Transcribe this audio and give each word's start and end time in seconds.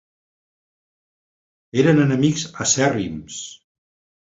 Eren 1.83 2.03
enemics 2.07 2.49
acèrrims. 2.69 3.43